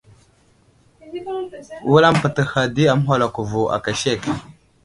Wulam 1.91 2.15
pətəhha 2.23 2.61
di 2.75 2.83
aməhwalako 2.93 3.41
vo 3.51 3.61
aka 3.77 3.91
sek. 4.01 4.21